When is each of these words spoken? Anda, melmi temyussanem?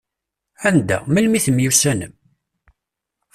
Anda, 0.67 0.97
melmi 1.13 1.39
temyussanem? 1.45 2.13